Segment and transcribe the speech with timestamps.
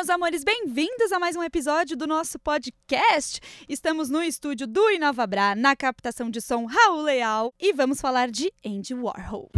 [0.00, 3.38] meus amores, bem-vindos a mais um episódio do nosso podcast.
[3.68, 8.50] Estamos no estúdio do Inovabra, na captação de som Raul Leal, e vamos falar de
[8.64, 9.50] Andy Warhol.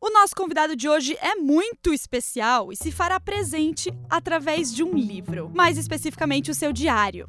[0.00, 4.96] O nosso convidado de hoje é muito especial e se fará presente através de um
[4.96, 7.28] livro, mais especificamente o seu diário.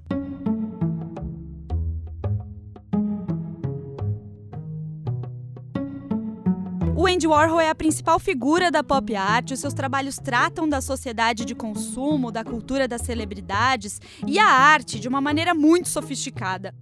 [7.14, 9.52] Andy Warhol é a principal figura da pop art.
[9.52, 15.00] Os seus trabalhos tratam da sociedade de consumo, da cultura das celebridades e a arte
[15.00, 16.74] de uma maneira muito sofisticada.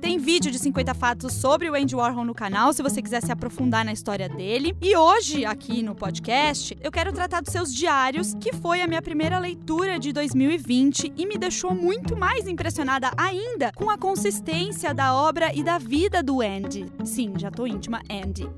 [0.00, 3.30] Tem vídeo de 50 fatos sobre o Andy Warhol no canal, se você quiser se
[3.30, 4.76] aprofundar na história dele.
[4.80, 9.02] E hoje, aqui no podcast, eu quero tratar dos seus diários, que foi a minha
[9.02, 15.14] primeira leitura de 2020 e me deixou muito mais impressionada ainda com a consistência da
[15.14, 16.86] obra e da vida do Andy.
[17.04, 18.48] Sim, já tô íntima, Andy.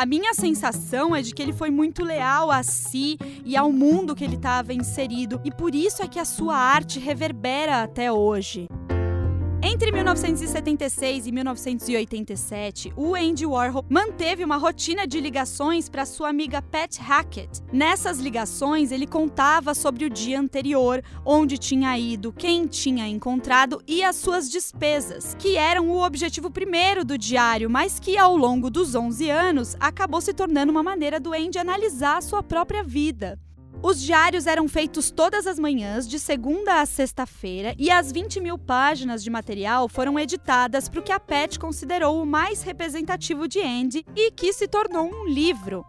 [0.00, 4.14] A minha sensação é de que ele foi muito leal a si e ao mundo
[4.14, 8.66] que ele estava inserido, e por isso é que a sua arte reverbera até hoje.
[9.62, 16.62] Entre 1976 e 1987, o Andy Warhol manteve uma rotina de ligações para sua amiga
[16.62, 17.60] Pat Hackett.
[17.70, 24.02] Nessas ligações, ele contava sobre o dia anterior, onde tinha ido, quem tinha encontrado e
[24.02, 28.94] as suas despesas, que eram o objetivo primeiro do diário, mas que ao longo dos
[28.94, 33.38] 11 anos acabou se tornando uma maneira do Andy analisar sua própria vida.
[33.82, 38.58] Os diários eram feitos todas as manhãs, de segunda a sexta-feira, e as 20 mil
[38.58, 43.58] páginas de material foram editadas para o que a Pat considerou o mais representativo de
[43.60, 45.86] Andy e que se tornou um livro.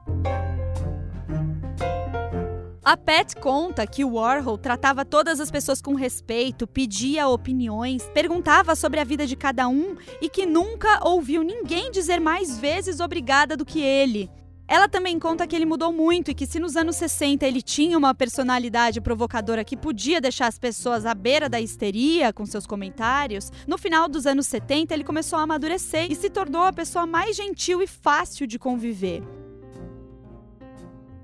[2.83, 9.01] A Pat conta que Warhol tratava todas as pessoas com respeito, pedia opiniões, perguntava sobre
[9.01, 13.65] a vida de cada um e que nunca ouviu ninguém dizer mais vezes obrigada do
[13.65, 14.31] que ele.
[14.71, 17.97] Ela também conta que ele mudou muito e que se nos anos 60 ele tinha
[17.97, 23.51] uma personalidade provocadora que podia deixar as pessoas à beira da histeria com seus comentários,
[23.67, 27.35] no final dos anos 70 ele começou a amadurecer e se tornou a pessoa mais
[27.35, 29.21] gentil e fácil de conviver.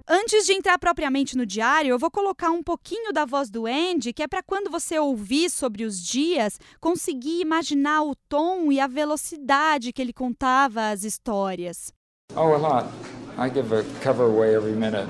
[0.05, 4.11] Antes de entrar propriamente no diário, eu vou colocar um pouquinho da voz do Andy,
[4.11, 8.87] que é para quando você ouvir sobre os dias, conseguir imaginar o tom e a
[8.87, 11.93] velocidade que ele contava as histórias.
[12.35, 13.26] Oh, a lot.
[13.39, 15.07] I give a cover away every minute,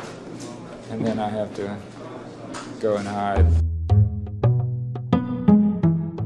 [0.91, 1.77] and then I have to
[2.81, 3.45] go and hide.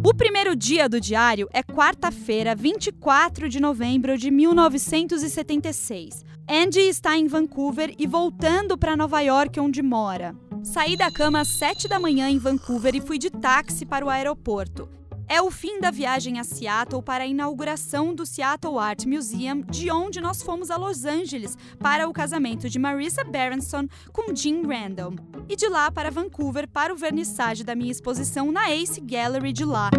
[0.04, 6.26] O primeiro dia do diário é quarta-feira, 24 de novembro de 1976.
[6.50, 10.36] Andy está em Vancouver e voltando para Nova York, onde mora.
[10.64, 14.10] Saí da cama às 7 da manhã em Vancouver e fui de táxi para o
[14.10, 14.90] aeroporto.
[15.32, 19.90] É o fim da viagem a Seattle para a inauguração do Seattle Art Museum, de
[19.90, 25.14] onde nós fomos a Los Angeles para o casamento de Marissa Berenson com Jim Randall.
[25.48, 29.64] E de lá para Vancouver para o vernissage da minha exposição na Ace Gallery de
[29.64, 29.90] lá.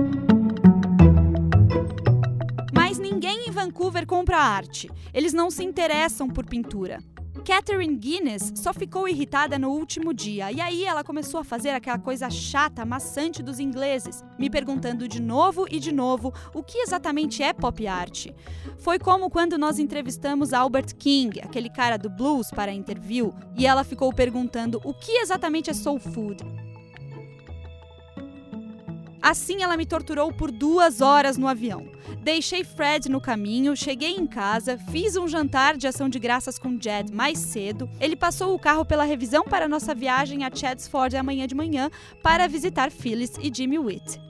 [2.75, 4.91] Mas ninguém em Vancouver compra arte.
[5.15, 7.03] Eles não se interessam por pintura.
[7.45, 11.99] Catherine Guinness só ficou irritada no último dia e aí ela começou a fazer aquela
[11.99, 17.43] coisa chata, maçante dos ingleses, me perguntando de novo e de novo o que exatamente
[17.43, 18.29] é pop art.
[18.79, 23.67] Foi como quando nós entrevistamos Albert King, aquele cara do blues, para a interview, e
[23.67, 26.72] ela ficou perguntando o que exatamente é soul food.
[29.23, 31.87] Assim ela me torturou por duas horas no avião.
[32.21, 36.79] Deixei Fred no caminho, cheguei em casa, fiz um jantar de ação de graças com
[36.81, 37.89] Jed mais cedo.
[38.01, 41.89] Ele passou o carro pela revisão para nossa viagem a Chadsford amanhã de manhã
[42.23, 44.21] para visitar Phyllis e Jimmy Witt.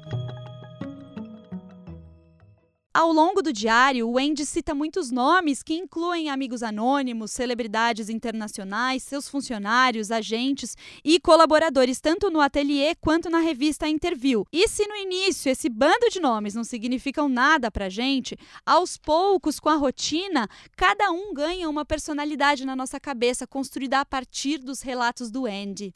[2.94, 9.02] Ao longo do diário, o Andy cita muitos nomes que incluem amigos anônimos, celebridades internacionais,
[9.02, 14.44] seus funcionários, agentes e colaboradores, tanto no ateliê quanto na revista Interview.
[14.52, 18.36] E se no início esse bando de nomes não significam nada pra gente,
[18.66, 24.04] aos poucos, com a rotina, cada um ganha uma personalidade na nossa cabeça construída a
[24.04, 25.92] partir dos relatos do Andy.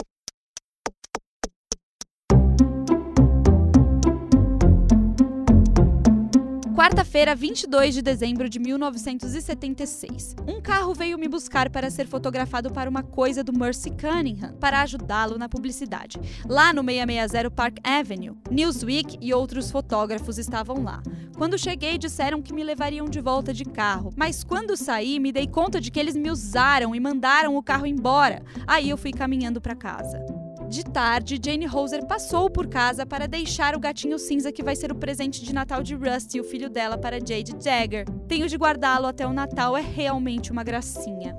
[6.76, 10.36] Quarta-feira, 22 de dezembro de 1976.
[10.46, 14.82] Um carro veio me buscar para ser fotografado para uma coisa do Mercy Cunningham, para
[14.82, 16.20] ajudá-lo na publicidade.
[16.46, 21.02] Lá no 660 Park Avenue, Newsweek e outros fotógrafos estavam lá.
[21.38, 25.46] Quando cheguei, disseram que me levariam de volta de carro, mas quando saí, me dei
[25.46, 28.44] conta de que eles me usaram e mandaram o carro embora.
[28.66, 30.22] Aí eu fui caminhando para casa.
[30.68, 34.90] De tarde, Jane Hoser passou por casa para deixar o gatinho cinza que vai ser
[34.90, 38.04] o presente de Natal de Rusty, o filho dela, para Jade Jagger.
[38.26, 41.36] Tenho de guardá-lo até o Natal, é realmente uma gracinha.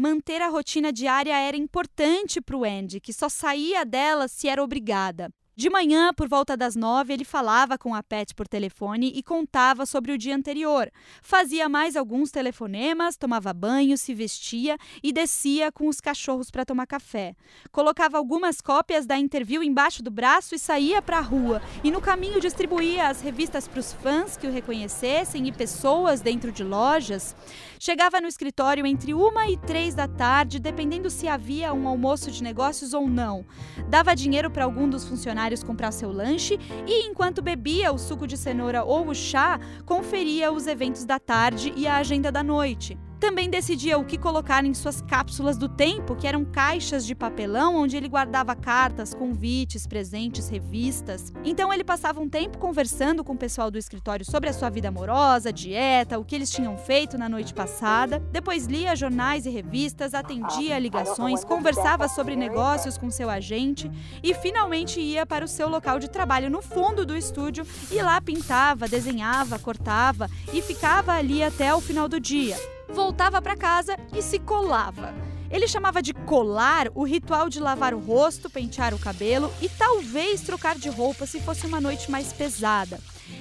[0.00, 4.62] manter a rotina diária era importante para o Andy, que só saía dela se era
[4.62, 5.30] obrigada.
[5.60, 9.84] De manhã, por volta das nove, ele falava com a Pet por telefone e contava
[9.84, 10.90] sobre o dia anterior.
[11.20, 16.86] Fazia mais alguns telefonemas, tomava banho, se vestia e descia com os cachorros para tomar
[16.86, 17.36] café.
[17.70, 21.60] Colocava algumas cópias da interview embaixo do braço e saía para a rua.
[21.84, 26.50] E no caminho distribuía as revistas para os fãs que o reconhecessem e pessoas dentro
[26.50, 27.36] de lojas.
[27.82, 32.42] Chegava no escritório entre uma e três da tarde, dependendo se havia um almoço de
[32.42, 33.46] negócios ou não.
[33.88, 38.36] Dava dinheiro para algum dos funcionários comprar seu lanche e, enquanto bebia o suco de
[38.36, 42.98] cenoura ou o chá, conferia os eventos da tarde e a agenda da noite.
[43.20, 47.76] Também decidia o que colocar em suas cápsulas do tempo, que eram caixas de papelão
[47.76, 51.30] onde ele guardava cartas, convites, presentes, revistas.
[51.44, 54.88] Então ele passava um tempo conversando com o pessoal do escritório sobre a sua vida
[54.88, 58.20] amorosa, dieta, o que eles tinham feito na noite passada.
[58.32, 63.90] Depois lia jornais e revistas, atendia ligações, conversava sobre negócios com seu agente
[64.22, 68.18] e finalmente ia para o seu local de trabalho no fundo do estúdio e lá
[68.18, 72.56] pintava, desenhava, cortava e ficava ali até o final do dia
[72.90, 75.14] voltava para casa e se colava.
[75.50, 80.42] Ele chamava de colar o ritual de lavar o rosto, pentear o cabelo e talvez
[80.42, 83.00] trocar de roupa se fosse uma noite mais pesada.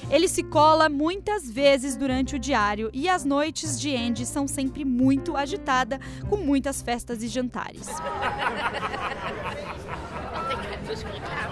[0.09, 4.83] Ele se cola muitas vezes durante o diário e as noites de Andy são sempre
[4.83, 7.87] muito agitadas, com muitas festas e jantares.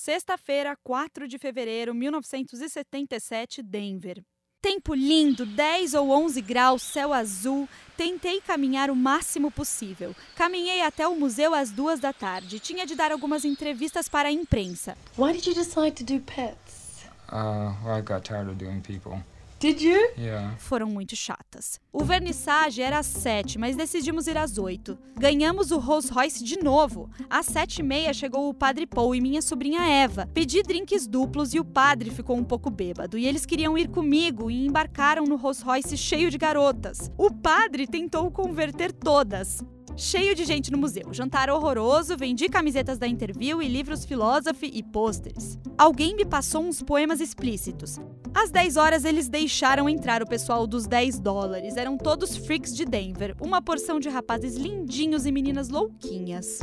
[0.00, 4.22] Sexta-feira, 4 de fevereiro de 1977, Denver.
[4.62, 7.68] Tempo lindo, 10 ou 11 graus, céu azul.
[7.96, 10.14] Tentei caminhar o máximo possível.
[10.36, 12.60] Caminhei até o museu às duas da tarde.
[12.60, 14.96] Tinha de dar algumas entrevistas para a imprensa.
[15.18, 17.04] Why did you decide to do pets?
[17.32, 19.20] Uh, well, I got tired of doing people.
[19.58, 20.12] Did you?
[20.16, 20.56] Yeah.
[20.58, 21.80] Foram muito chatas.
[21.92, 24.96] O vernissage era às sete, mas decidimos ir às oito.
[25.18, 27.10] Ganhamos o Rolls Royce de novo.
[27.28, 30.28] Às sete e meia chegou o padre Paul e minha sobrinha Eva.
[30.32, 33.18] Pedi drinks duplos e o padre ficou um pouco bêbado.
[33.18, 37.10] E eles queriam ir comigo e embarcaram no Rolls Royce cheio de garotas.
[37.18, 39.64] O padre tentou converter todas
[39.98, 41.12] cheio de gente no museu.
[41.12, 45.58] Jantar horroroso, vendi camisetas da Interview e livros Philosophy e pôsteres.
[45.76, 47.98] Alguém me passou uns poemas explícitos.
[48.32, 51.76] Às 10 horas eles deixaram entrar o pessoal dos 10 dólares.
[51.76, 56.60] Eram todos freaks de Denver, uma porção de rapazes lindinhos e meninas louquinhas.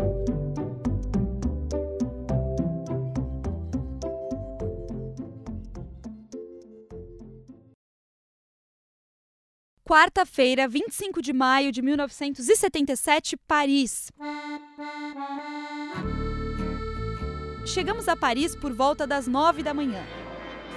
[9.95, 14.11] Quarta-feira, 25 de maio de 1977, Paris.
[17.65, 20.03] Chegamos a Paris por volta das nove da manhã.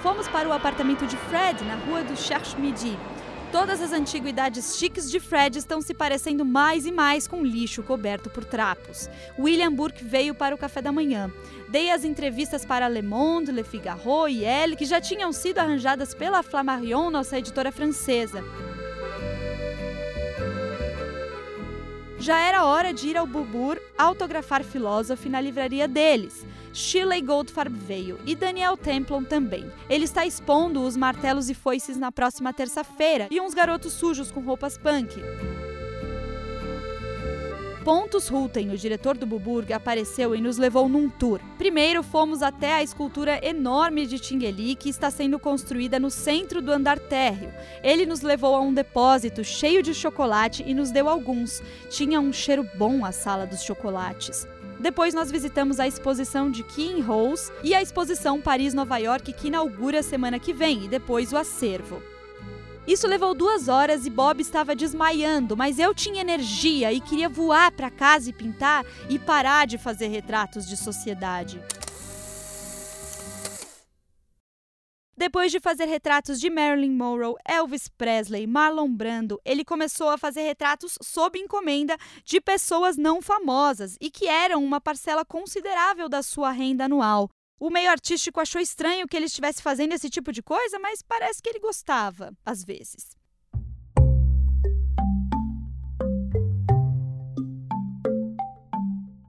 [0.01, 2.97] Fomos para o apartamento de Fred, na rua do Cherche-Midi.
[3.51, 8.29] Todas as antiguidades chiques de Fred estão se parecendo mais e mais com lixo coberto
[8.29, 9.09] por trapos.
[9.37, 11.29] William Burke veio para o café da manhã.
[11.67, 16.13] Dei as entrevistas para Le Monde, Le Figaro e Elle, que já tinham sido arranjadas
[16.13, 18.41] pela Flammarion, nossa editora francesa.
[22.19, 26.45] Já era hora de ir ao Bubur autografar Philosophy na livraria deles.
[26.73, 29.71] Shirley Goldfarb veio e Daniel Templon também.
[29.89, 34.41] Ele está expondo os martelos e foices na próxima terça-feira e uns garotos sujos com
[34.41, 35.15] roupas punk.
[37.89, 41.41] Pontus Hulten, o diretor do Buburg, apareceu e nos levou num tour.
[41.57, 46.71] Primeiro fomos até a escultura enorme de Tinguely, que está sendo construída no centro do
[46.71, 47.51] andar térreo.
[47.81, 51.63] Ele nos levou a um depósito cheio de chocolate e nos deu alguns.
[51.89, 54.47] Tinha um cheiro bom a sala dos chocolates.
[54.79, 60.03] Depois nós visitamos a exposição de King Rose e a exposição Paris-Nova York que inaugura
[60.03, 62.03] semana que vem e depois o acervo.
[62.87, 67.71] Isso levou duas horas e Bob estava desmaiando, mas eu tinha energia e queria voar
[67.71, 71.61] para casa e pintar e parar de fazer retratos de sociedade.
[75.19, 80.43] Depois de fazer retratos de Marilyn Monroe, Elvis Presley, Marlon Brando, ele começou a fazer
[80.43, 86.51] retratos sob encomenda de pessoas não famosas e que eram uma parcela considerável da sua
[86.51, 87.29] renda anual.
[87.59, 91.41] O meio artístico achou estranho que ele estivesse fazendo esse tipo de coisa, mas parece
[91.41, 93.17] que ele gostava, às vezes.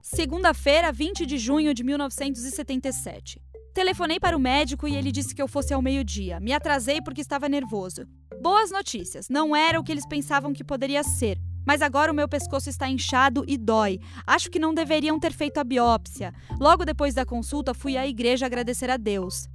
[0.01, 3.41] Segunda-feira, 20 de junho de 1977.
[3.73, 6.39] Telefonei para o médico e ele disse que eu fosse ao meio-dia.
[6.39, 8.05] Me atrasei porque estava nervoso.
[8.41, 11.37] Boas notícias, não era o que eles pensavam que poderia ser.
[11.65, 13.99] Mas agora o meu pescoço está inchado e dói.
[14.25, 16.33] Acho que não deveriam ter feito a biópsia.
[16.59, 19.49] Logo depois da consulta, fui à igreja agradecer a Deus.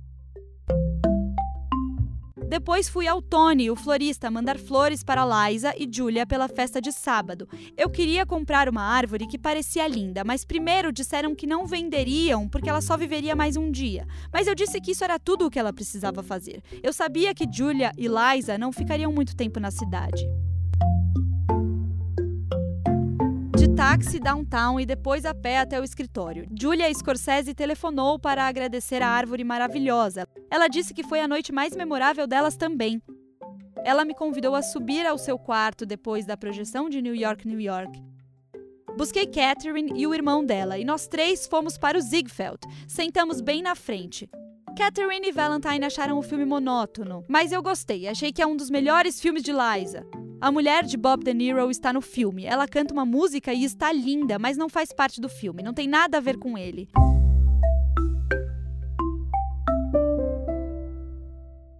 [2.48, 6.92] Depois fui ao Tony, o florista, mandar flores para Liza e Julia pela festa de
[6.92, 7.48] sábado.
[7.76, 12.70] Eu queria comprar uma árvore que parecia linda, mas primeiro disseram que não venderiam porque
[12.70, 14.06] ela só viveria mais um dia.
[14.32, 16.62] Mas eu disse que isso era tudo o que ela precisava fazer.
[16.84, 20.24] Eu sabia que Julia e Liza não ficariam muito tempo na cidade.
[23.66, 26.46] De táxi downtown e depois a pé até o escritório.
[26.58, 30.28] Julia Scorsese telefonou para agradecer a árvore maravilhosa.
[30.48, 33.02] Ela disse que foi a noite mais memorável delas também.
[33.84, 37.60] Ela me convidou a subir ao seu quarto depois da projeção de New York, New
[37.60, 38.00] York.
[38.96, 42.60] Busquei Catherine e o irmão dela e nós três fomos para o Ziegfeld.
[42.86, 44.30] Sentamos bem na frente.
[44.78, 48.06] Catherine e Valentine acharam o filme monótono, mas eu gostei.
[48.06, 50.06] Achei que é um dos melhores filmes de Liza.
[50.38, 52.44] A mulher de Bob De Niro está no filme.
[52.44, 55.88] Ela canta uma música e está linda, mas não faz parte do filme, não tem
[55.88, 56.88] nada a ver com ele.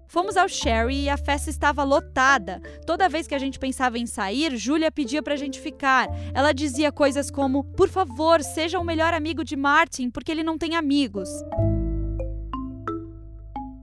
[0.08, 2.62] Fomos ao Sherry e a festa estava lotada.
[2.86, 6.08] Toda vez que a gente pensava em sair, Julia pedia pra gente ficar.
[6.32, 10.56] Ela dizia coisas como: Por favor, seja o melhor amigo de Martin, porque ele não
[10.56, 11.28] tem amigos.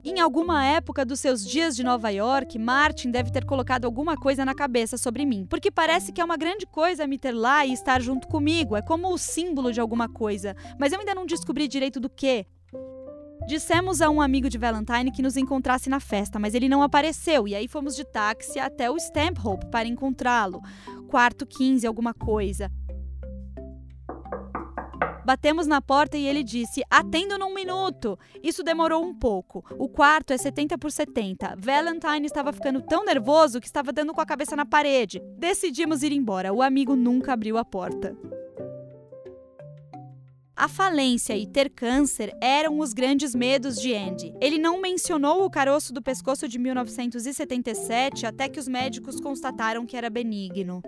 [0.06, 4.44] Em alguma época dos seus dias de Nova York, Martin deve ter colocado alguma coisa
[4.44, 7.72] na cabeça sobre mim, porque parece que é uma grande coisa me ter lá e
[7.72, 11.66] estar junto comigo, é como o símbolo de alguma coisa, mas eu ainda não descobri
[11.66, 12.46] direito do que.
[13.46, 17.48] Dissemos a um amigo de Valentine que nos encontrasse na festa, mas ele não apareceu,
[17.48, 20.60] e aí fomos de táxi até o Stanhope para encontrá-lo.
[21.08, 22.70] Quarto 15, alguma coisa.
[25.24, 28.18] Batemos na porta e ele disse: Atendo num minuto.
[28.42, 29.64] Isso demorou um pouco.
[29.78, 31.56] O quarto é 70 por 70.
[31.58, 35.22] Valentine estava ficando tão nervoso que estava dando com a cabeça na parede.
[35.38, 36.52] Decidimos ir embora.
[36.52, 38.16] O amigo nunca abriu a porta.
[40.56, 44.32] A falência e ter câncer eram os grandes medos de Andy.
[44.40, 49.96] Ele não mencionou o caroço do pescoço de 1977 até que os médicos constataram que
[49.96, 50.80] era benigno.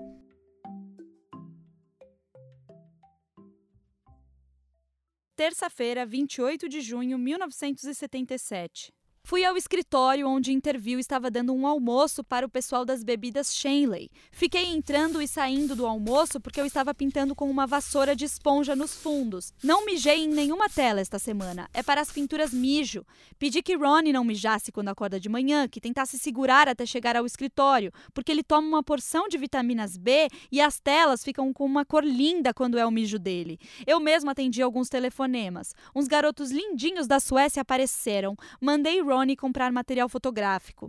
[5.37, 8.96] Terça-feira, 28 de junho de 1977.
[9.29, 14.09] Fui ao escritório onde Interview estava dando um almoço para o pessoal das bebidas Shanley.
[14.31, 18.77] Fiquei entrando e saindo do almoço porque eu estava pintando com uma vassoura de esponja
[18.77, 19.53] nos fundos.
[19.65, 21.69] Não mijei em nenhuma tela esta semana.
[21.75, 23.05] É para as pinturas mijo.
[23.37, 27.27] Pedi que Ronnie não mijasse quando acorda de manhã, que tentasse segurar até chegar ao
[27.27, 31.85] escritório, porque ele toma uma porção de vitaminas B e as telas ficam com uma
[31.85, 33.59] cor linda quando é o mijo dele.
[33.89, 35.75] Eu mesmo atendi alguns telefonemas.
[35.97, 38.37] Uns garotos lindinhos da Suécia apareceram.
[38.61, 40.89] Mandei Ronnie Rony comprar material fotográfico.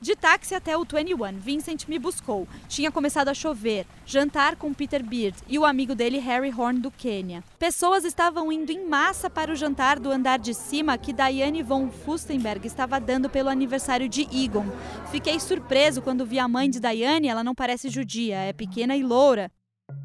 [0.00, 2.48] De táxi até o 21, Vincent me buscou.
[2.68, 3.84] Tinha começado a chover.
[4.06, 7.44] Jantar com Peter Beard e o amigo dele Harry Horn do Quênia.
[7.58, 11.90] Pessoas estavam indo em massa para o jantar do andar de cima que Diane von
[11.90, 14.64] Fustenberg estava dando pelo aniversário de Egon.
[15.10, 19.02] Fiquei surpreso quando vi a mãe de Diane, ela não parece judia, é pequena e
[19.02, 19.52] loura.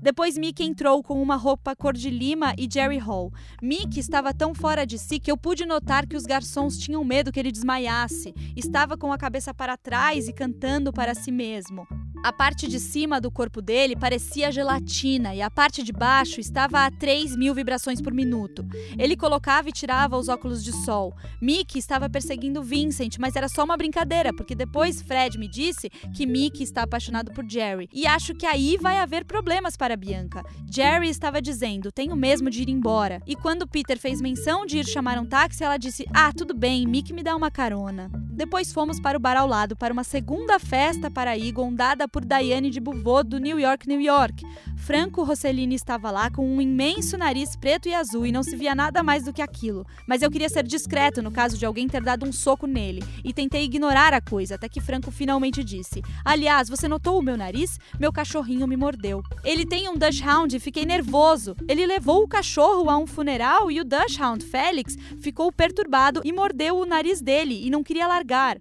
[0.02, 3.32] Depois Mickey entrou com uma roupa cor de lima e Jerry Hall.
[3.62, 7.32] Mickey estava tão fora de si que eu pude notar que os garçons tinham medo
[7.32, 8.34] que ele desmaiasse.
[8.56, 11.88] Estava com a cabeça para trás e cantando para si mesmo.
[12.26, 16.84] A parte de cima do corpo dele parecia gelatina e a parte de baixo estava
[16.84, 18.66] a 3 mil vibrações por minuto.
[18.98, 21.14] Ele colocava e tirava os óculos de sol.
[21.40, 26.26] Mickey estava perseguindo Vincent, mas era só uma brincadeira, porque depois Fred me disse que
[26.26, 27.88] Mickey está apaixonado por Jerry.
[27.94, 30.44] E acho que aí vai haver problemas para Bianca.
[30.68, 33.22] Jerry estava dizendo: tenho mesmo de ir embora.
[33.28, 36.88] E quando Peter fez menção de ir chamar um táxi, ela disse: Ah, tudo bem,
[36.88, 38.10] Mickey me dá uma carona.
[38.32, 42.24] Depois fomos para o bar ao lado para uma segunda festa para Egon dada por
[42.24, 44.46] Diane de Beauvau do New York, New York.
[44.78, 48.74] Franco Rossellini estava lá com um imenso nariz preto e azul e não se via
[48.74, 49.86] nada mais do que aquilo.
[50.08, 53.34] Mas eu queria ser discreto no caso de alguém ter dado um soco nele e
[53.34, 57.78] tentei ignorar a coisa até que Franco finalmente disse: Aliás, você notou o meu nariz?
[58.00, 59.22] Meu cachorrinho me mordeu.
[59.44, 61.54] Ele tem um Dachshund e fiquei nervoso.
[61.68, 66.78] Ele levou o cachorro a um funeral e o Dachshund, Félix, ficou perturbado e mordeu
[66.78, 68.58] o nariz dele e não queria largar.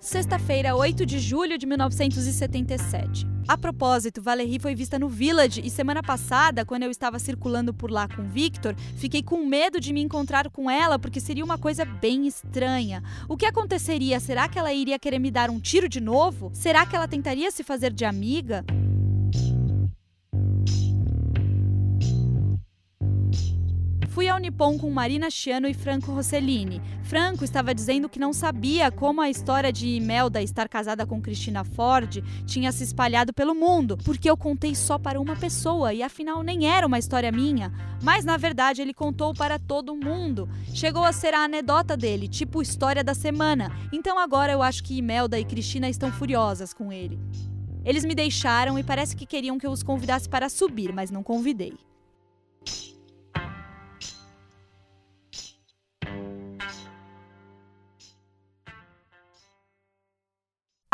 [0.00, 3.26] Sexta-feira, 8 de julho de 1977.
[3.48, 7.90] A propósito, Valerie foi vista no Village e semana passada, quando eu estava circulando por
[7.90, 11.84] lá com Victor, fiquei com medo de me encontrar com ela porque seria uma coisa
[11.84, 13.02] bem estranha.
[13.28, 14.20] O que aconteceria?
[14.20, 16.50] Será que ela iria querer me dar um tiro de novo?
[16.54, 18.64] Será que ela tentaria se fazer de amiga?
[24.14, 26.80] Fui ao Nippon com Marina Chiano e Franco Rossellini.
[27.02, 31.64] Franco estava dizendo que não sabia como a história de Imelda estar casada com Cristina
[31.64, 36.44] Ford tinha se espalhado pelo mundo, porque eu contei só para uma pessoa e afinal
[36.44, 37.72] nem era uma história minha.
[38.04, 40.48] Mas na verdade ele contou para todo mundo.
[40.72, 43.68] Chegou a ser a anedota dele, tipo história da semana.
[43.92, 47.18] Então agora eu acho que Imelda e Cristina estão furiosas com ele.
[47.84, 51.24] Eles me deixaram e parece que queriam que eu os convidasse para subir, mas não
[51.24, 51.74] convidei.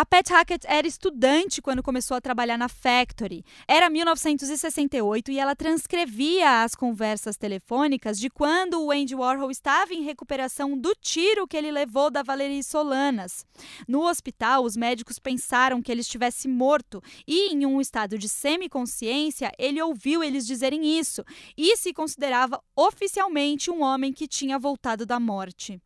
[0.01, 3.45] A Pat Hackett era estudante quando começou a trabalhar na Factory.
[3.69, 10.03] Era 1968 e ela transcrevia as conversas telefônicas de quando o Andy Warhol estava em
[10.03, 13.45] recuperação do tiro que ele levou da Valerie Solanas.
[13.87, 19.53] No hospital, os médicos pensaram que ele estivesse morto e, em um estado de semiconsciência,
[19.59, 21.23] ele ouviu eles dizerem isso
[21.55, 25.79] e se considerava oficialmente um homem que tinha voltado da morte.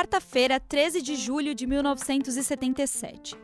[0.00, 3.36] Quarta-feira, 13 de julho de 1977.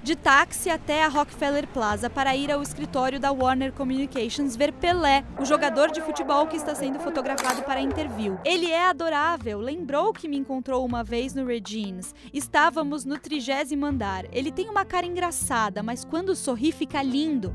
[0.00, 5.24] De táxi até a Rockefeller Plaza para ir ao escritório da Warner Communications ver Pelé,
[5.40, 8.38] o jogador de futebol que está sendo fotografado para interview.
[8.44, 12.14] Ele é adorável, lembrou que me encontrou uma vez no Regines.
[12.32, 14.24] Estávamos no trigésimo andar.
[14.30, 17.52] Ele tem uma cara engraçada, mas quando sorri fica lindo.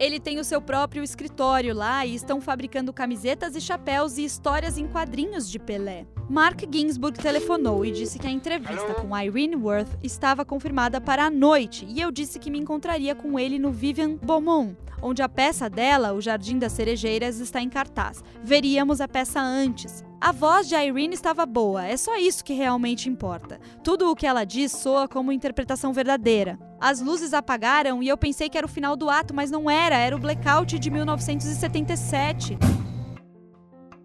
[0.00, 4.78] Ele tem o seu próprio escritório lá e estão fabricando camisetas e chapéus e histórias
[4.78, 6.06] em quadrinhos de Pelé.
[6.26, 11.30] Mark Ginsburg telefonou e disse que a entrevista com Irene Worth estava confirmada para a
[11.30, 15.68] noite e eu disse que me encontraria com ele no Vivian Beaumont, onde a peça
[15.68, 18.24] dela, O Jardim das Cerejeiras, está em cartaz.
[18.42, 20.02] Veríamos a peça antes.
[20.22, 23.58] A voz de Irene estava boa, é só isso que realmente importa.
[23.82, 26.58] Tudo o que ela diz soa como interpretação verdadeira.
[26.78, 29.96] As luzes apagaram e eu pensei que era o final do ato, mas não era,
[29.96, 32.58] era o blackout de 1977.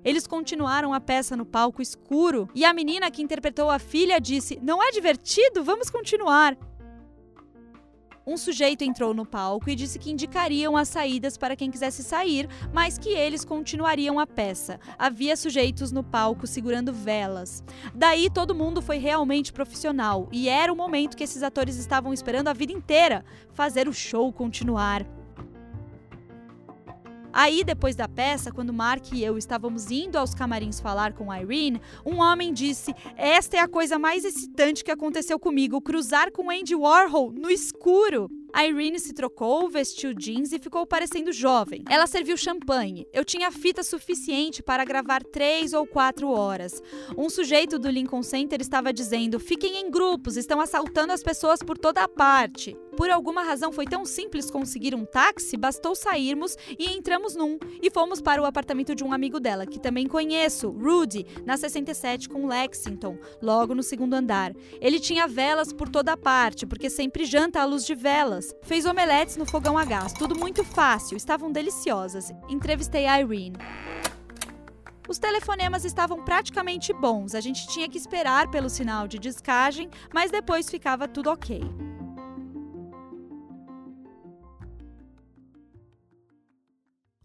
[0.05, 4.57] Eles continuaram a peça no palco escuro e a menina que interpretou a filha disse:
[4.63, 5.65] Não é divertido?
[5.65, 6.57] Vamos continuar
[8.25, 12.49] um sujeito entrou no palco e disse que indicariam as saídas para quem quisesse sair,
[12.73, 14.79] mas que eles continuariam a peça.
[14.97, 17.63] Havia sujeitos no palco segurando velas.
[17.93, 22.47] Daí todo mundo foi realmente profissional e era o momento que esses atores estavam esperando
[22.47, 25.05] a vida inteira fazer o show continuar.
[27.37, 31.81] Aí, depois da peça, quando Mark e eu estávamos indo aos camarins falar com Irene,
[32.05, 36.73] um homem disse: Esta é a coisa mais excitante que aconteceu comigo, cruzar com Andy
[36.73, 38.31] Warhol no escuro.
[38.55, 41.83] A Irene se trocou, vestiu jeans e ficou parecendo jovem.
[41.89, 43.05] Ela serviu champanhe.
[43.11, 46.81] Eu tinha fita suficiente para gravar três ou quatro horas.
[47.17, 51.77] Um sujeito do Lincoln Center estava dizendo: fiquem em grupos, estão assaltando as pessoas por
[51.77, 52.77] toda a parte.
[52.95, 57.59] Por alguma razão foi tão simples conseguir um táxi, bastou sairmos e entramos num.
[57.81, 62.29] E fomos para o apartamento de um amigo dela, que também conheço, Rudy, na 67
[62.29, 64.53] com Lexington, logo no segundo andar.
[64.79, 68.44] Ele tinha velas por toda parte, porque sempre janta à luz de velas.
[68.63, 72.31] Fez omeletes no fogão a gás, tudo muito fácil, estavam deliciosas.
[72.49, 73.57] Entrevistei a Irene.
[75.07, 80.31] Os telefonemas estavam praticamente bons, a gente tinha que esperar pelo sinal de descagem, mas
[80.31, 81.61] depois ficava tudo ok.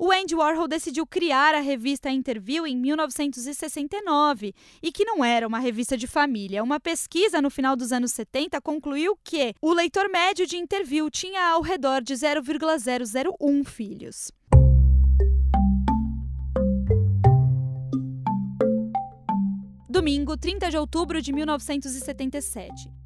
[0.03, 5.59] O Andy Warhol decidiu criar a revista Interview em 1969 e que não era uma
[5.59, 6.63] revista de família.
[6.63, 11.51] Uma pesquisa no final dos anos 70 concluiu que o leitor médio de Interview tinha
[11.51, 14.33] ao redor de 0,001 filhos.
[19.87, 23.00] Domingo, 30 de outubro de 1977.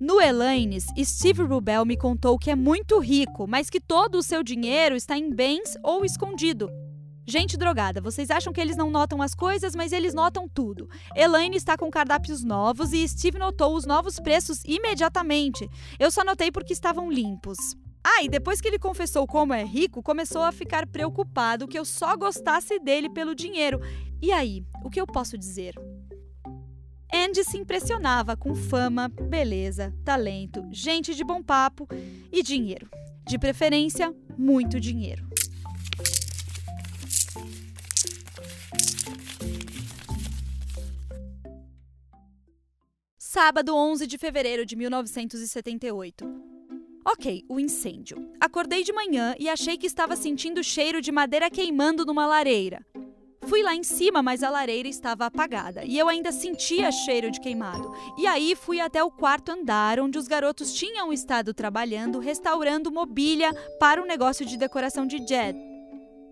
[0.00, 4.44] No Elaines, Steve Rubel me contou que é muito rico, mas que todo o seu
[4.44, 6.70] dinheiro está em bens ou escondido.
[7.26, 10.88] Gente drogada, vocês acham que eles não notam as coisas, mas eles notam tudo.
[11.16, 15.68] Elaine está com cardápios novos e Steve notou os novos preços imediatamente.
[15.98, 17.58] Eu só notei porque estavam limpos.
[18.04, 21.84] Ah, e depois que ele confessou como é rico, começou a ficar preocupado que eu
[21.84, 23.80] só gostasse dele pelo dinheiro.
[24.22, 25.74] E aí, o que eu posso dizer?
[27.12, 31.88] Andy se impressionava com fama, beleza, talento, gente de bom papo
[32.30, 32.88] e dinheiro.
[33.26, 35.26] De preferência, muito dinheiro.
[43.18, 46.24] Sábado 11 de fevereiro de 1978.
[47.06, 48.18] Ok, o incêndio.
[48.40, 52.84] Acordei de manhã e achei que estava sentindo cheiro de madeira queimando numa lareira.
[53.48, 57.40] Fui lá em cima, mas a lareira estava apagada e eu ainda sentia cheiro de
[57.40, 57.94] queimado.
[58.18, 63.54] E aí fui até o quarto andar, onde os garotos tinham estado trabalhando, restaurando mobília
[63.80, 65.58] para o negócio de decoração de Jed.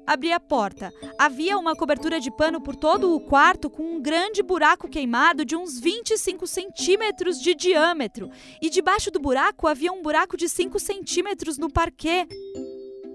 [0.06, 0.92] Abri a porta.
[1.18, 5.56] Havia uma cobertura de pano por todo o quarto com um grande buraco queimado de
[5.56, 8.30] uns 25 centímetros de diâmetro.
[8.60, 12.28] E debaixo do buraco havia um buraco de 5 centímetros no parquet.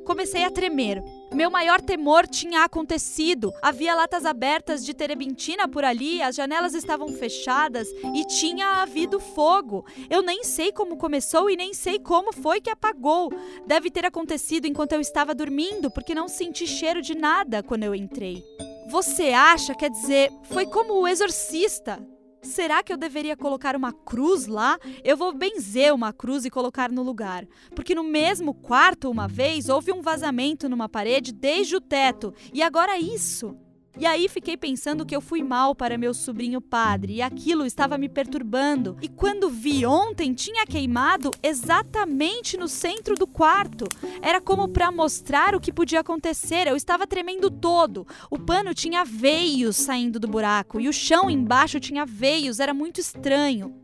[0.05, 1.01] Comecei a tremer.
[1.33, 3.53] Meu maior temor tinha acontecido.
[3.61, 9.85] Havia latas abertas de terebintina por ali, as janelas estavam fechadas e tinha havido fogo.
[10.09, 13.31] Eu nem sei como começou e nem sei como foi que apagou.
[13.65, 17.95] Deve ter acontecido enquanto eu estava dormindo, porque não senti cheiro de nada quando eu
[17.95, 18.43] entrei.
[18.89, 22.05] Você acha, quer dizer, foi como o exorcista.
[22.41, 24.79] Será que eu deveria colocar uma cruz lá?
[25.03, 27.45] Eu vou benzer uma cruz e colocar no lugar.
[27.75, 32.33] Porque no mesmo quarto, uma vez, houve um vazamento numa parede desde o teto.
[32.51, 33.55] E agora isso.
[33.97, 37.97] E aí fiquei pensando que eu fui mal para meu sobrinho padre e aquilo estava
[37.97, 38.97] me perturbando.
[39.01, 43.85] E quando vi ontem, tinha queimado exatamente no centro do quarto.
[44.21, 46.67] Era como para mostrar o que podia acontecer.
[46.67, 48.07] Eu estava tremendo todo.
[48.29, 52.59] O pano tinha veios saindo do buraco e o chão embaixo tinha veios.
[52.59, 53.75] Era muito estranho.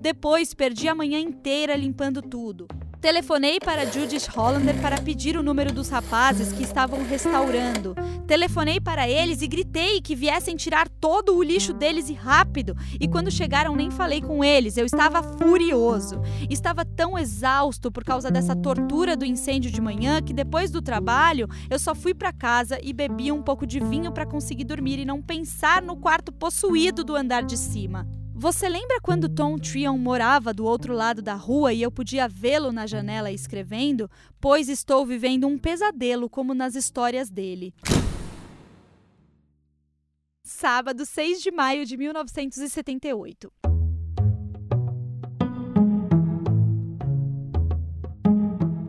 [0.00, 2.66] Depois perdi a manhã inteira limpando tudo.
[3.02, 7.96] Telefonei para Judith Hollander para pedir o número dos rapazes que estavam restaurando.
[8.28, 12.76] Telefonei para eles e gritei que viessem tirar todo o lixo deles e rápido.
[13.00, 14.76] E quando chegaram, nem falei com eles.
[14.76, 16.22] Eu estava furioso.
[16.48, 21.48] Estava tão exausto por causa dessa tortura do incêndio de manhã que depois do trabalho
[21.68, 25.04] eu só fui para casa e bebi um pouco de vinho para conseguir dormir e
[25.04, 28.06] não pensar no quarto possuído do andar de cima.
[28.42, 32.72] Você lembra quando Tom Trion morava do outro lado da rua e eu podia vê-lo
[32.72, 34.10] na janela escrevendo?
[34.40, 37.72] Pois estou vivendo um pesadelo como nas histórias dele.
[40.42, 43.52] Sábado, 6 de maio de 1978.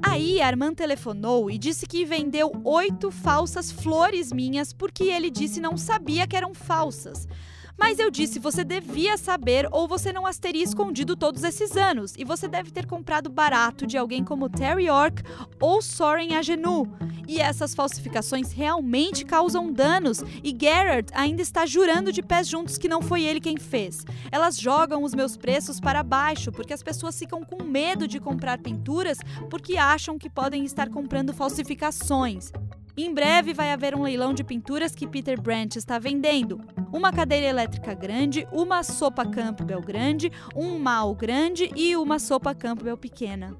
[0.01, 5.77] Aí Armand telefonou e disse que vendeu oito falsas flores minhas porque ele disse não
[5.77, 7.27] sabia que eram falsas.
[7.77, 12.13] Mas eu disse, você devia saber ou você não as teria escondido todos esses anos.
[12.17, 15.23] E você deve ter comprado barato de alguém como Terry York
[15.59, 16.87] ou Soren Agenu.
[17.27, 22.89] E essas falsificações realmente causam danos e Garrett ainda está jurando de pés juntos que
[22.89, 24.05] não foi ele quem fez.
[24.31, 28.57] Elas jogam os meus preços para baixo porque as pessoas ficam com medo de comprar
[28.59, 29.17] pinturas
[29.49, 32.51] porque acham que podem estar comprando falsificações.
[32.95, 36.61] Em breve vai haver um leilão de pinturas que Peter Brandt está vendendo.
[36.91, 42.95] Uma cadeira elétrica grande, uma sopa Campbell grande, um mal grande e uma sopa Campbell
[42.95, 43.57] pequena.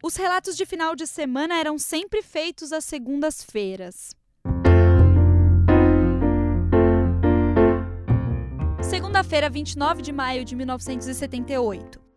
[0.00, 4.14] Os relatos de final de semana eram sempre feitos às segundas-feiras.
[8.80, 12.07] Segunda-feira, 29 de maio de 1978.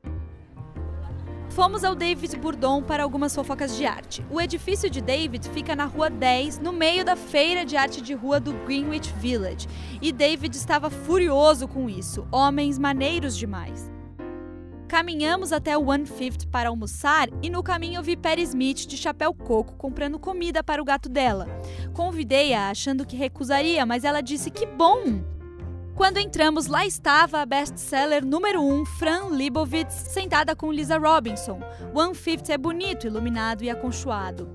[1.51, 4.25] Fomos ao David Bourdon para algumas fofocas de arte.
[4.31, 8.13] O edifício de David fica na rua 10, no meio da feira de arte de
[8.13, 9.67] rua do Greenwich Village.
[10.01, 12.25] E David estava furioso com isso.
[12.31, 13.91] Homens maneiros demais.
[14.87, 19.33] Caminhamos até o One Fifth para almoçar e no caminho vi Perry Smith de chapéu
[19.33, 21.47] coco comprando comida para o gato dela.
[21.93, 25.21] Convidei-a achando que recusaria, mas ela disse que bom!
[26.01, 31.61] Quando entramos, lá estava a best-seller número 1, um, Fran Lebowitz, sentada com Lisa Robinson.
[31.93, 34.49] One Fifth é bonito, iluminado e aconchoado.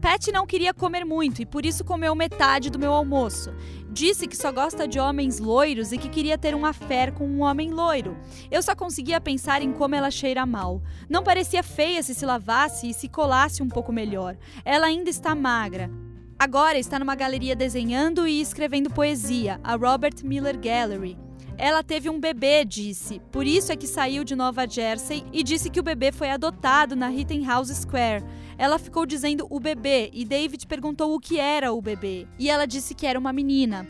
[0.00, 3.52] Pat não queria comer muito e por isso comeu metade do meu almoço.
[3.90, 7.42] Disse que só gosta de homens loiros e que queria ter um affair com um
[7.42, 8.16] homem loiro.
[8.48, 10.80] Eu só conseguia pensar em como ela cheira mal.
[11.08, 14.36] Não parecia feia se se lavasse e se colasse um pouco melhor.
[14.64, 15.90] Ela ainda está magra.
[16.38, 21.16] Agora está numa galeria desenhando e escrevendo poesia, a Robert Miller Gallery.
[21.56, 23.22] Ela teve um bebê, disse.
[23.32, 26.94] Por isso é que saiu de Nova Jersey e disse que o bebê foi adotado
[26.94, 28.22] na Rittenhouse Square.
[28.58, 32.28] Ela ficou dizendo o bebê e David perguntou o que era o bebê.
[32.38, 33.88] E ela disse que era uma menina.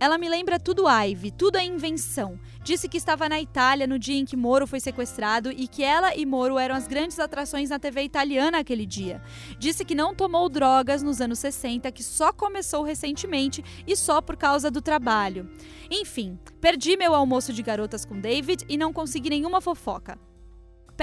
[0.00, 2.40] Ela me lembra tudo Ivy, tudo é invenção.
[2.64, 6.14] Disse que estava na Itália no dia em que Moro foi sequestrado e que ela
[6.14, 9.20] e Moro eram as grandes atrações na TV italiana aquele dia.
[9.58, 14.36] Disse que não tomou drogas nos anos 60, que só começou recentemente e só por
[14.36, 15.50] causa do trabalho.
[15.90, 20.16] Enfim, perdi meu almoço de garotas com David e não consegui nenhuma fofoca.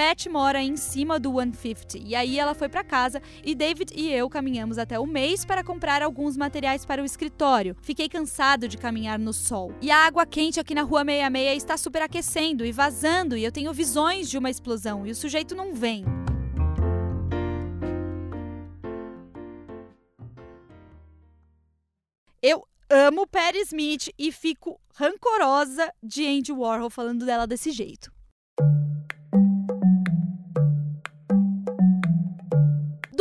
[0.00, 4.10] Pat mora em cima do 150 e aí ela foi para casa e David e
[4.10, 7.76] eu caminhamos até o mês para comprar alguns materiais para o escritório.
[7.82, 9.74] Fiquei cansado de caminhar no sol.
[9.78, 13.74] E a água quente aqui na rua 66 está superaquecendo e vazando e eu tenho
[13.74, 16.02] visões de uma explosão e o sujeito não vem.
[22.40, 28.10] Eu amo Patti Smith e fico rancorosa de Andy Warhol falando dela desse jeito.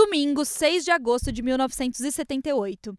[0.10, 2.98] Domingo, 6 de agosto de 1978.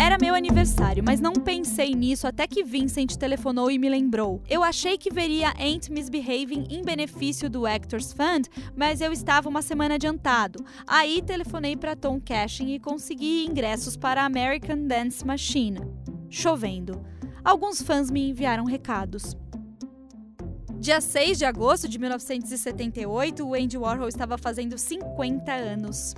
[0.00, 4.42] Era meu aniversário, mas não pensei nisso até que Vincent telefonou e me lembrou.
[4.48, 9.60] Eu achei que veria Ain't Misbehaving em benefício do Actors Fund, mas eu estava uma
[9.60, 10.64] semana adiantado.
[10.86, 15.80] Aí telefonei para Tom Cashin e consegui ingressos para a American Dance Machine.
[16.30, 17.04] Chovendo.
[17.44, 19.36] Alguns fãs me enviaram recados.
[20.86, 26.14] Dia 6 de agosto de 1978, o Andy Warhol estava fazendo 50 anos.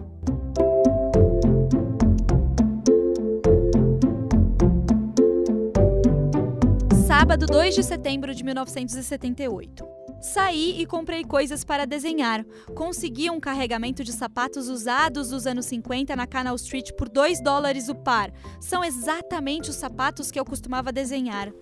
[7.07, 9.89] Sábado 2 de setembro de 1978.
[10.21, 12.45] Saí e comprei coisas para desenhar.
[12.75, 17.89] Consegui um carregamento de sapatos usados dos anos 50 na Canal Street por 2 dólares
[17.89, 18.31] o par.
[18.61, 21.55] São exatamente os sapatos que eu costumava desenhar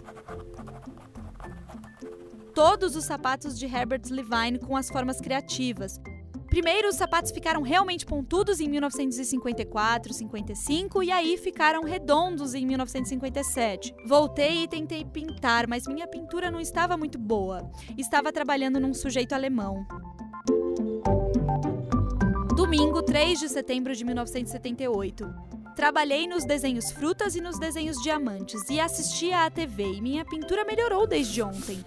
[2.56, 6.00] todos os sapatos de Herbert Levine com as formas criativas.
[6.46, 13.94] Primeiro, os sapatos ficaram realmente pontudos em 1954, 55 e aí ficaram redondos em 1957.
[14.06, 17.70] Voltei e tentei pintar, mas minha pintura não estava muito boa.
[17.98, 19.86] Estava trabalhando num sujeito alemão.
[22.56, 25.55] Domingo, 3 de setembro de 1978.
[25.76, 30.64] Trabalhei nos desenhos frutas e nos desenhos diamantes e assistia à TV e minha pintura
[30.64, 31.84] melhorou desde ontem.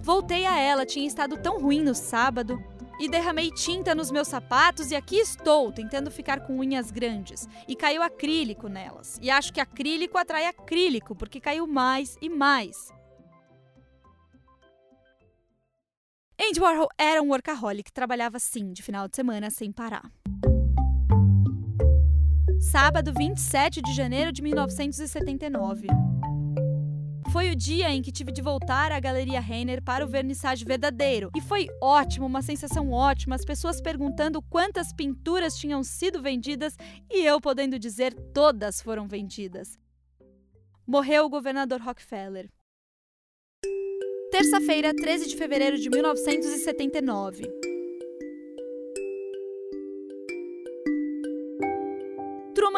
[0.00, 2.62] Voltei a ela, tinha estado tão ruim no sábado.
[3.00, 7.48] E derramei tinta nos meus sapatos e aqui estou, tentando ficar com unhas grandes.
[7.66, 9.18] E caiu acrílico nelas.
[9.20, 12.92] E acho que acrílico atrai acrílico, porque caiu mais e mais.
[16.38, 20.10] Andy Warhol era um workaholic, trabalhava sim, de final de semana, sem parar.
[22.60, 25.86] Sábado 27 de janeiro de 1979.
[27.32, 31.30] Foi o dia em que tive de voltar à Galeria Renner para o vernissage verdadeiro.
[31.34, 36.76] E foi ótimo, uma sensação ótima, as pessoas perguntando quantas pinturas tinham sido vendidas
[37.10, 39.78] e eu podendo dizer todas foram vendidas.
[40.86, 42.50] Morreu o governador Rockefeller.
[44.30, 47.69] Terça-feira, 13 de fevereiro de 1979.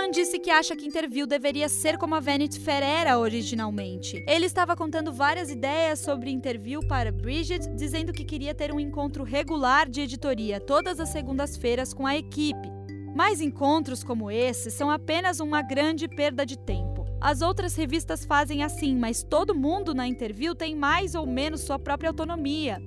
[0.02, 4.24] Truman disse que acha que Interview deveria ser como a Vanity Fair era originalmente.
[4.26, 9.22] Ele estava contando várias ideias sobre Interview para Bridget, dizendo que queria ter um encontro
[9.22, 12.68] regular de editoria todas as segundas-feiras com a equipe.
[13.14, 17.06] Mas encontros como esse são apenas uma grande perda de tempo.
[17.20, 21.78] As outras revistas fazem assim, mas todo mundo na Interview tem mais ou menos sua
[21.78, 22.82] própria autonomia.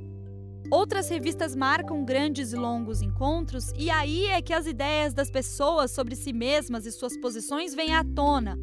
[0.72, 5.92] Outras revistas marcam grandes e longos encontros, e aí é que as ideias das pessoas
[5.92, 8.58] sobre si mesmas e suas posições vêm à tona.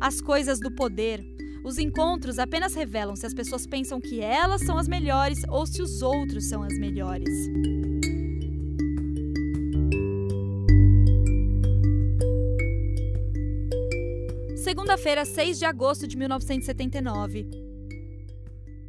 [0.00, 1.24] As coisas do poder.
[1.64, 5.80] Os encontros apenas revelam se as pessoas pensam que elas são as melhores ou se
[5.80, 7.28] os outros são as melhores.
[14.56, 17.61] Segunda-feira, 6 de agosto de 1979.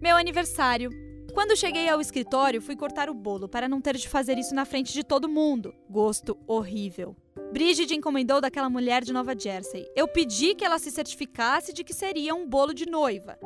[0.03, 0.89] Meu aniversário.
[1.33, 4.65] Quando cheguei ao escritório, fui cortar o bolo para não ter de fazer isso na
[4.65, 5.73] frente de todo mundo.
[5.89, 7.15] Gosto horrível.
[7.53, 9.87] Bridget encomendou daquela mulher de Nova Jersey.
[9.95, 13.39] Eu pedi que ela se certificasse de que seria um bolo de noiva.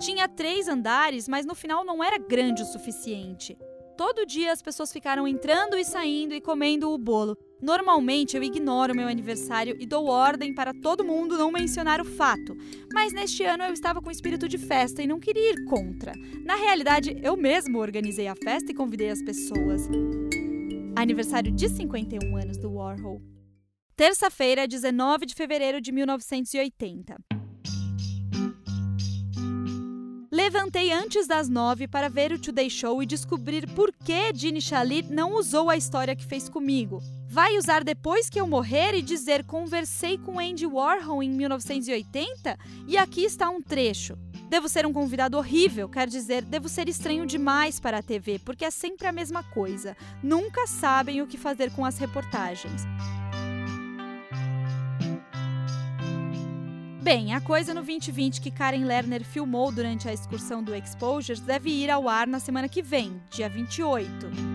[0.00, 3.56] Tinha três andares, mas no final não era grande o suficiente.
[3.96, 7.38] Todo dia as pessoas ficaram entrando e saindo e comendo o bolo.
[7.62, 12.56] Normalmente eu ignoro meu aniversário e dou ordem para todo mundo não mencionar o fato,
[12.92, 16.12] mas neste ano eu estava com espírito de festa e não queria ir contra.
[16.44, 19.88] Na realidade, eu mesmo organizei a festa e convidei as pessoas.
[20.96, 23.22] Aniversário de 51 anos do Warhol.
[23.94, 27.16] Terça-feira, 19 de fevereiro de 1980.
[30.32, 35.12] Levantei antes das nove para ver o Today Show e descobrir por que Ginny Shalit
[35.12, 37.00] não usou a história que fez comigo.
[37.32, 42.58] Vai usar depois que eu morrer e dizer conversei com Andy Warhol em 1980?
[42.86, 44.18] E aqui está um trecho.
[44.50, 48.66] Devo ser um convidado horrível, quer dizer, devo ser estranho demais para a TV, porque
[48.66, 49.96] é sempre a mesma coisa.
[50.22, 52.82] Nunca sabem o que fazer com as reportagens.
[57.00, 61.70] Bem, a coisa no 2020 que Karen Lerner filmou durante a excursão do Exposures deve
[61.70, 64.51] ir ao ar na semana que vem, dia 28.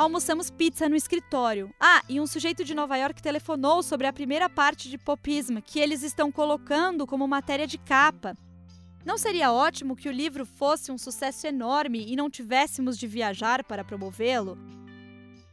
[0.00, 1.74] Almoçamos pizza no escritório.
[1.78, 5.78] Ah, e um sujeito de Nova York telefonou sobre a primeira parte de Popism, que
[5.78, 8.34] eles estão colocando como matéria de capa.
[9.04, 13.62] Não seria ótimo que o livro fosse um sucesso enorme e não tivéssemos de viajar
[13.62, 14.56] para promovê-lo?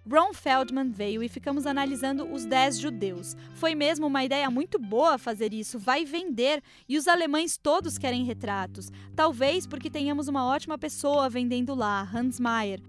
[0.10, 3.36] Ron Feldman veio e ficamos analisando os 10 judeus.
[3.54, 8.24] Foi mesmo uma ideia muito boa fazer isso, vai vender e os alemães todos querem
[8.24, 8.94] retratos.
[9.14, 12.82] Talvez porque tenhamos uma ótima pessoa vendendo lá, Hans Mayer.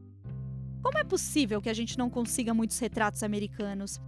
[0.88, 4.00] Como é possível que a gente não consiga muitos retratos americanos?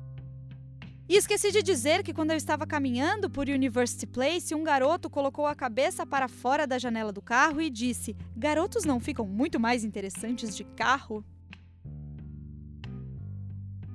[1.06, 5.46] E esqueci de dizer que quando eu estava caminhando por University Place, um garoto colocou
[5.46, 9.84] a cabeça para fora da janela do carro e disse: Garotos não ficam muito mais
[9.84, 11.22] interessantes de carro?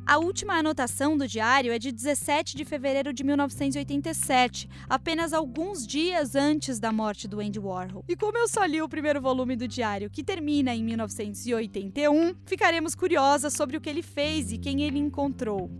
[0.08, 6.36] A última anotação do diário é de 17 de fevereiro de 1987, apenas alguns dias
[6.36, 8.06] antes da morte do Andy Warhol.
[8.08, 12.94] E como eu só li o primeiro volume do diário, que termina em 1981, ficaremos
[12.94, 15.72] curiosas sobre o que ele fez e quem ele encontrou.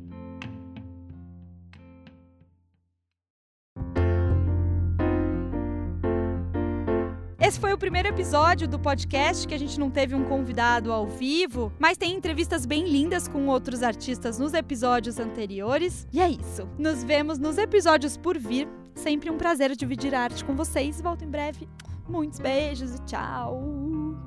[7.46, 11.06] Esse foi o primeiro episódio do podcast que a gente não teve um convidado ao
[11.06, 16.08] vivo, mas tem entrevistas bem lindas com outros artistas nos episódios anteriores.
[16.12, 16.68] E é isso.
[16.76, 18.68] Nos vemos nos episódios por vir.
[18.96, 21.00] Sempre um prazer dividir arte com vocês.
[21.00, 21.70] Volto em breve.
[22.10, 24.25] Muitos beijos e tchau.